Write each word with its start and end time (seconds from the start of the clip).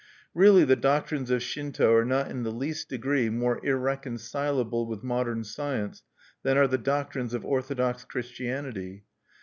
Really 0.33 0.63
the 0.65 0.75
doctrines 0.75 1.29
of 1.29 1.43
Shinto 1.43 1.93
are 1.93 2.03
not 2.03 2.31
in 2.31 2.41
the 2.41 2.49
least 2.51 2.89
degree 2.89 3.29
more 3.29 3.63
irreconcilable 3.63 4.87
with 4.87 5.03
modern 5.03 5.43
science 5.43 6.01
than 6.41 6.57
are 6.57 6.67
the 6.67 6.79
doctrines 6.79 7.35
of 7.35 7.45
Orthodox 7.45 8.03
Christianity. 8.03 9.03